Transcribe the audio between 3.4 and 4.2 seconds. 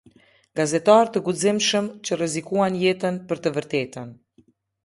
të vërtetën.